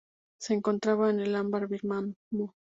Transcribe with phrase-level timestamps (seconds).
[0.39, 2.15] Se encontraba en el Ámbar Birmano.